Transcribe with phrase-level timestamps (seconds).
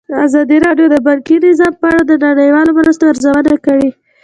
[0.25, 3.89] ازادي راډیو د بانکي نظام په اړه د نړیوالو مرستو ارزونه کړې.